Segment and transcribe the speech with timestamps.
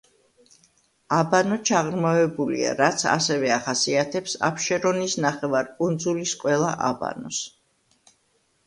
[1.17, 7.47] აბანო ჩაღრმავებულია, რაც ასევე ახასიათებს აბშერონის ნახევარკუნძულის ყველა აბანოს.